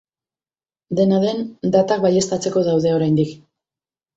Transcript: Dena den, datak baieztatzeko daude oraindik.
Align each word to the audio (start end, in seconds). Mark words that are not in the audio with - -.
Dena 0.99 1.19
den, 1.25 1.43
datak 1.77 2.03
baieztatzeko 2.07 2.67
daude 2.71 2.95
oraindik. 2.99 3.37